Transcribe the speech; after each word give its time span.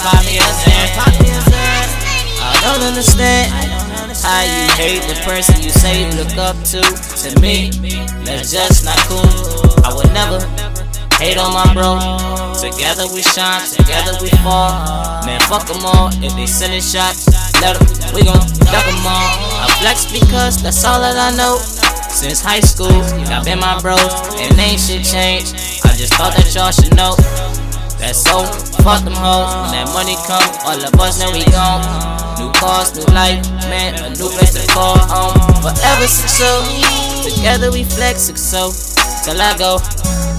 dope, 0.00 0.14
I 0.14 0.22
just 0.22 0.24
pop 0.24 0.24
me 0.24 0.36
a 0.38 0.48
Zan. 0.52 0.88
Pop 0.96 1.12
me 1.20 1.28
a 1.30 1.40
Zan. 1.40 1.86
I 2.40 2.56
don't 2.62 2.82
understand. 2.88 3.52
How 4.20 4.44
you 4.44 4.68
hate 4.76 5.02
the 5.08 5.16
person 5.24 5.62
you 5.62 5.70
say 5.70 6.04
you 6.04 6.08
look 6.16 6.36
up 6.36 6.56
to? 6.72 6.80
To 6.80 7.40
me, 7.40 7.70
that's 8.24 8.52
just 8.52 8.84
not 8.84 8.98
cool. 9.08 9.24
I 9.84 9.92
would 9.94 10.12
never 10.12 10.40
hate 11.16 11.38
on 11.38 11.52
my 11.52 11.64
bro. 11.72 11.96
Together 12.60 13.08
we 13.12 13.22
shine, 13.22 13.64
together 13.68 14.16
we 14.20 14.28
fall. 14.44 14.72
Man, 15.24 15.40
fuck 15.48 15.66
them 15.66 15.84
all. 15.84 16.10
If 16.20 16.36
they 16.36 16.46
sending 16.46 16.82
shots, 16.82 17.28
let 17.60 17.78
them, 17.78 17.86
we 18.14 18.24
gon' 18.24 18.44
duck 18.68 18.84
them 18.84 19.06
all. 19.08 19.28
I 19.64 19.68
flex 19.80 20.04
because 20.12 20.62
that's 20.62 20.84
all 20.84 21.00
that 21.00 21.16
I 21.16 21.36
know. 21.36 21.56
Since 22.10 22.42
high 22.42 22.60
school, 22.60 23.00
y'all 23.30 23.44
been 23.44 23.60
my 23.60 23.80
bros, 23.80 24.00
and 24.36 24.58
ain't 24.58 24.80
shit 24.80 25.04
changed. 25.04 25.56
I 25.84 25.96
just 25.96 26.12
thought 26.14 26.36
that 26.36 26.52
y'all 26.54 26.72
should 26.72 26.94
know. 26.96 27.16
That's 28.00 28.24
so 28.24 28.48
fuck 28.80 29.04
them 29.04 29.12
hoes. 29.12 29.52
When 29.68 29.76
that 29.76 29.92
money 29.92 30.16
come, 30.24 30.40
all 30.64 30.80
of 30.80 30.96
us 30.96 31.20
know 31.20 31.28
we 31.36 31.44
gone. 31.52 31.84
New 32.40 32.48
cars, 32.56 32.96
new 32.96 33.04
life, 33.12 33.44
man, 33.68 33.92
a 34.00 34.08
new 34.16 34.32
place 34.32 34.56
to 34.56 34.64
call 34.72 34.96
home. 34.96 35.36
Forever 35.60 36.08
success, 36.08 36.40
oh. 36.40 37.28
together 37.28 37.68
we 37.70 37.84
flex 37.84 38.24
success. 38.24 38.56
Oh. 38.56 38.72
Till 39.20 39.36
I 39.36 39.52
go, 39.60 39.76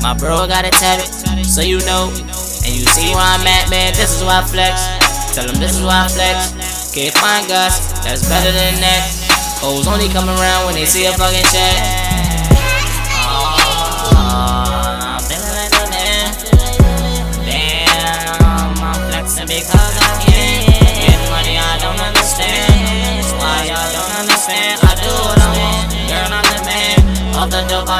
my 0.01 0.17
bro 0.17 0.49
got 0.49 0.65
a 0.65 0.73
tatted, 0.73 1.05
so 1.45 1.61
you 1.61 1.77
know. 1.85 2.09
And 2.65 2.73
you 2.73 2.85
see 2.97 3.13
where 3.13 3.21
I'm 3.21 3.45
at, 3.45 3.69
man. 3.69 3.93
This 3.93 4.09
is 4.17 4.25
why 4.25 4.41
I 4.41 4.45
flex. 4.45 4.81
Tell 5.37 5.45
them 5.45 5.61
this 5.61 5.77
is 5.77 5.85
why 5.85 6.05
I 6.05 6.07
flex. 6.09 6.93
Can't 6.93 7.13
find 7.13 7.47
guys 7.47 7.77
that's 8.01 8.27
better 8.27 8.51
than 8.51 8.81
that. 8.81 9.05
Hoes 9.61 9.87
only 9.87 10.09
come 10.09 10.27
around 10.27 10.65
when 10.65 10.73
they 10.73 10.85
see 10.85 11.05
a 11.05 11.13
fucking 11.13 11.45
check. 11.53 12.20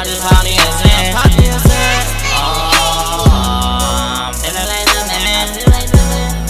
I 0.02 0.04
just 0.04 0.26
pop 0.26 0.42
me 0.42 0.58
a 0.58 0.66
Zan. 0.82 1.14
Pop 1.14 1.30
me 1.38 1.46
a 1.46 1.62
Zan. 1.62 2.02
Oh, 2.34 3.30
I'm 3.30 4.34
feeling 4.34 4.66
like 4.66 4.90
the 4.90 4.98
man. 5.14 5.46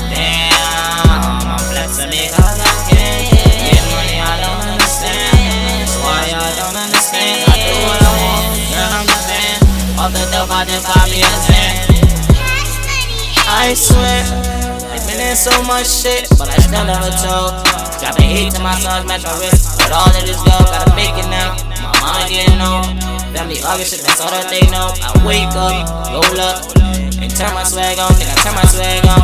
Damn, 0.07 1.51
I'm 1.51 1.59
flexing 1.59 2.15
because 2.15 2.63
I 2.63 2.71
can. 2.87 3.27
Get 3.27 3.83
money, 3.91 4.23
I 4.23 4.39
don't 4.39 4.71
understand. 4.71 5.83
Why 5.99 6.31
y'all 6.31 6.47
don't 6.63 6.79
understand? 6.79 7.43
I 7.43 7.59
do 7.59 7.75
what 7.91 7.99
I 7.99 8.11
want. 8.23 8.55
Girl, 8.71 8.87
I'm 8.87 9.03
the 9.03 9.19
man. 9.27 9.99
Off 9.99 10.15
the 10.15 10.23
dope, 10.31 10.47
I 10.47 10.63
just 10.63 10.87
me 11.11 11.19
a 11.19 11.27
Zan. 11.43 11.91
I 13.51 13.75
swear, 13.75 14.31
been 15.11 15.19
in 15.19 15.35
so 15.35 15.51
much 15.67 15.91
shit, 15.91 16.31
but 16.39 16.47
I 16.47 16.55
still 16.55 16.87
never 16.87 17.11
told. 17.19 17.59
Dropping 17.99 18.31
eight 18.31 18.55
to 18.55 18.63
my 18.63 18.79
son's 18.79 19.03
match 19.11 19.27
my 19.27 19.35
wrist, 19.43 19.75
but 19.75 19.91
all 19.91 20.07
of 20.07 20.23
this 20.23 20.39
go, 20.39 20.55
gotta 20.71 20.95
make 20.95 21.19
it 21.19 21.27
now. 21.27 21.59
My 21.83 21.91
mama 21.99 22.29
getting 22.31 22.61
on, 23.41 23.47
family 23.49 23.63
August 23.65 23.91
shit, 23.91 24.01
that's 24.05 24.21
all 24.21 24.29
that 24.29 24.49
they 24.49 24.61
know. 24.69 24.93
I 25.01 25.09
wake 25.25 25.49
up, 25.57 25.73
roll 26.13 26.39
up, 26.41 26.61
and 27.21 27.29
turn 27.33 27.53
my 27.53 27.63
swag 27.63 27.97
on, 27.97 28.13
nigga, 28.17 28.35
turn 28.45 28.53
my 28.53 28.65
swag 28.69 29.05
on. 29.05 29.21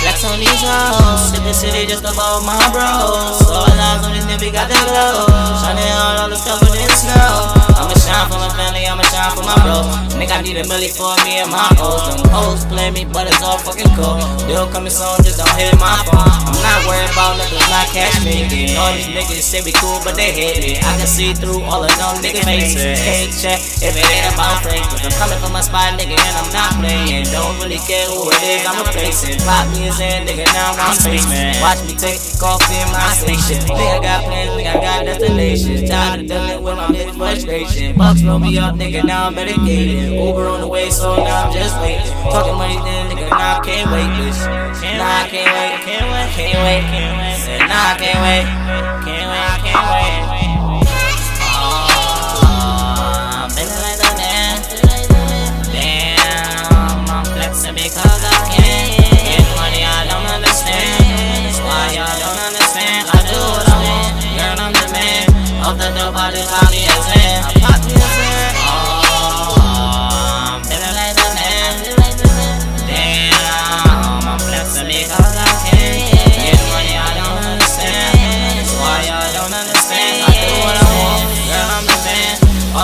Flex 0.00 0.24
on 0.24 0.38
these 0.38 0.62
hoes, 0.64 1.32
shit 1.32 1.42
the 1.44 1.52
city 1.52 1.86
just 1.86 2.04
above 2.04 2.44
my 2.44 2.56
bros. 2.72 3.44
I 3.48 3.68
love 3.76 4.04
on 4.04 4.12
this 4.12 4.24
nigga, 4.24 4.52
got 4.52 4.68
the 4.68 4.78
glow. 4.88 5.28
Shining 5.60 5.92
all, 5.92 6.24
all 6.24 6.30
the 6.30 6.36
stuff 6.36 6.62
in 6.62 6.72
the 6.72 6.88
snow. 6.92 7.75
I'ma 7.86 7.94
shine 8.02 8.26
for 8.26 8.42
my 8.42 8.50
family, 8.58 8.82
I'ma 8.82 9.06
shine 9.14 9.30
for 9.38 9.46
my 9.46 9.54
bros. 9.62 9.86
Nigga, 10.18 10.34
I 10.34 10.42
need 10.42 10.58
a 10.58 10.66
milli 10.66 10.90
for 10.90 11.14
me 11.22 11.38
and 11.38 11.54
my 11.54 11.70
O's. 11.78 12.18
Them 12.18 12.26
hoes 12.34 12.66
play 12.66 12.90
me, 12.90 13.06
but 13.06 13.30
it's 13.30 13.38
all 13.46 13.62
fucking 13.62 13.94
cool. 13.94 14.18
Bill 14.50 14.66
coming 14.74 14.90
soon, 14.90 15.14
just 15.22 15.38
don't 15.38 15.54
hit 15.54 15.70
my 15.78 15.94
phone. 16.10 16.26
I'm 16.26 16.58
not 16.66 16.82
worried 16.90 17.14
about 17.14 17.38
nothing, 17.38 17.62
not 17.70 17.86
cash 17.94 18.18
making. 18.26 18.74
All 18.74 18.90
these 18.90 19.06
niggas 19.06 19.38
say 19.38 19.62
we 19.62 19.70
cool, 19.78 20.02
but 20.02 20.18
they 20.18 20.34
hate 20.34 20.66
it. 20.66 20.82
I 20.82 20.98
can 20.98 21.06
see 21.06 21.30
through 21.30 21.62
all 21.62 21.86
of 21.86 21.94
them 21.94 22.18
niggas' 22.18 22.42
faces. 22.42 22.98
Can't 22.98 23.30
check 23.30 23.62
if 23.78 23.94
it 23.94 24.02
ain't 24.02 24.34
about. 24.34 24.66
Cause 24.66 25.06
I'm 25.06 25.14
coming 25.14 25.38
from 25.38 25.54
my 25.54 25.62
spot, 25.62 25.94
nigga, 25.94 26.18
and 26.18 26.34
I'm 26.42 26.50
not 26.50 26.74
playing. 26.82 27.30
Don't 27.30 27.54
really 27.62 27.78
care 27.86 28.02
who 28.10 28.26
it 28.34 28.42
is, 28.42 28.66
I'm 28.66 28.82
replacing. 28.82 29.38
Pop 29.46 29.62
me 29.70 29.86
nigga, 30.26 30.42
now 30.50 30.74
I'm 30.74 30.90
spaceman. 30.98 31.54
Watch 31.62 31.86
me 31.86 31.94
take 31.94 32.18
off 32.42 32.66
in 32.66 32.82
my 32.90 33.14
station. 33.14 33.62
Nigga 33.62 33.94
I 33.94 34.02
got 34.02 34.26
plans, 34.26 34.50
nigga, 34.58 34.74
I 34.74 34.82
got 34.82 34.98
destinations. 35.06 35.86
Tired 35.86 36.20
of 36.20 36.26
dealing 36.26 36.66
with 36.66 36.74
my 36.74 36.90
bitch 36.90 37.14
frustration. 37.76 37.98
Bucks 37.98 38.22
roll 38.22 38.38
me 38.38 38.58
up, 38.58 38.74
nigga, 38.74 39.04
now 39.04 39.26
I'm 39.26 39.34
medicated. 39.34 40.12
Uber 40.12 40.48
on 40.48 40.60
the 40.60 40.68
way, 40.68 40.90
so 40.90 41.16
now 41.16 41.46
I'm 41.46 41.52
just 41.52 41.78
waiting. 41.80 42.06
Talking 42.30 42.54
money, 42.56 42.76
then, 42.76 43.10
nigga, 43.10 43.30
now 43.30 43.58
I 43.58 43.64
can't 43.64 43.90
wait, 43.90 44.08
bitch. 44.16 44.40
Nah, 44.96 45.04
I 45.04 45.28
can't 45.28 45.52
wait, 45.52 45.80
can't 45.84 46.06
wait, 46.12 46.28
can't 46.36 46.58
wait, 46.64 46.82
can't 46.90 47.16
wait. 47.18 47.36
Said, 47.36 47.60
nah, 47.60 47.92
I 47.92 47.96
can't 47.98 48.20
wait, 48.24 48.46
can't 49.04 49.28
wait, 49.30 49.44
I 49.44 49.58
can't 49.62 49.86
wait. 49.90 50.36
Like 57.36 57.52
the 57.52 57.72
because 57.72 58.24
I 58.24 58.48
can. 58.54 58.96
Get 59.26 59.44
money, 59.56 59.84
I 59.84 60.06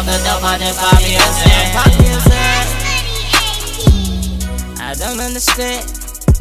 Off 0.03 0.09
the 0.09 0.19
dope, 0.25 0.43
I 0.43 0.59
just 0.59 0.81
pop 0.81 0.99
me 1.01 1.15
a 1.15 1.19
Zan. 1.21 1.71
Pop 1.79 1.87
me 2.01 2.11
a 2.11 2.19
Zan. 2.27 2.67
I 4.81 4.95
don't 4.99 5.21
understand. 5.21 5.87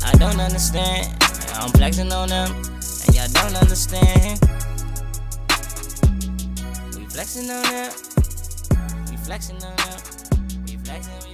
I 0.03 0.11
don't 0.17 0.39
understand. 0.39 1.07
I'm 1.53 1.69
flexing 1.69 2.11
on 2.11 2.29
them, 2.29 2.55
and 2.55 3.15
y'all 3.15 3.27
don't 3.27 3.55
understand. 3.61 4.39
We 6.97 7.05
flexing 7.05 7.51
on 7.51 7.61
them. 7.61 7.91
We 9.11 9.17
flexing 9.17 9.63
on 9.63 9.75
them. 9.75 9.99
We 10.65 10.77
flexing. 10.77 11.30